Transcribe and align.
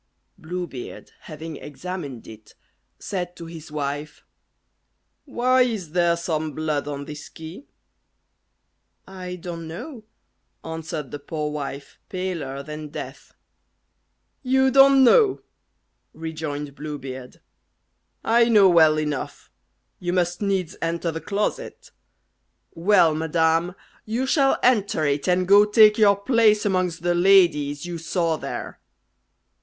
Blue 0.35 0.65
Beard 0.65 1.11
having 1.25 1.57
examined 1.57 2.27
it, 2.27 2.55
said 2.97 3.35
to 3.35 3.45
his 3.45 3.71
wife, 3.71 4.23
"Why 5.25 5.61
is 5.61 5.91
there 5.91 6.17
some 6.17 6.53
blood 6.53 6.87
on 6.87 7.05
this 7.05 7.29
key?" 7.29 7.67
"I 9.07 9.35
don't 9.35 9.67
know," 9.67 10.05
answered 10.63 11.11
the 11.11 11.19
poor 11.19 11.51
wife, 11.51 11.99
paler 12.09 12.63
than 12.63 12.87
death. 12.87 13.35
"You 14.41 14.71
don't 14.71 15.03
know?" 15.03 15.41
rejoined 16.15 16.73
Blue 16.73 16.97
Beard. 16.97 17.39
"I 18.23 18.45
know 18.49 18.67
well 18.69 18.99
enough. 18.99 19.51
You 19.99 20.13
must 20.13 20.41
needs 20.41 20.75
enter 20.81 21.11
the 21.11 21.21
closet. 21.21 21.91
Well, 22.73 23.13
madam, 23.13 23.75
you 24.05 24.25
shall 24.25 24.57
enter 24.63 25.05
it, 25.05 25.27
and 25.27 25.47
go 25.47 25.63
take 25.63 25.99
your 25.99 26.15
place 26.15 26.65
amongst 26.65 27.03
the 27.03 27.13
ladies 27.13 27.85
you 27.85 27.99
saw 27.99 28.35
there." 28.37 28.79